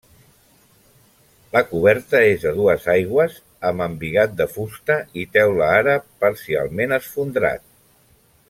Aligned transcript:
La 1.55 1.61
coberta 1.73 2.21
és 2.29 2.45
a 2.51 2.55
dues 2.55 2.87
aigües 2.95 3.37
amb 3.71 3.85
embigat 3.87 4.35
de 4.41 4.49
fusta 4.57 4.99
i 5.25 5.29
teula 5.39 5.71
àrab, 5.79 6.13
parcialment 6.27 7.01
esfondrat. 7.03 7.67